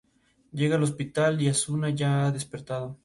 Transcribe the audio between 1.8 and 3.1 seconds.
ya ha despertado.